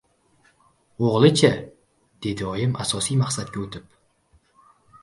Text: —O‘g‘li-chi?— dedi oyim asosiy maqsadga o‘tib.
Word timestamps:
—O‘g‘li-chi?— 1.09 1.51
dedi 2.27 2.49
oyim 2.55 2.75
asosiy 2.87 3.21
maqsadga 3.25 3.65
o‘tib. 3.67 3.97